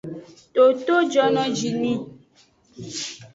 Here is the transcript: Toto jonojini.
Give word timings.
Toto 0.53 0.93
jonojini. 1.15 1.93